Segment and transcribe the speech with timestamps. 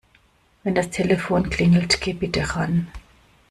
[0.63, 2.87] Wenn das Telefon klingelt, geh bitte ran.